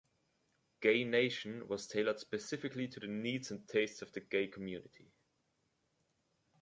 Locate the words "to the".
2.87-3.05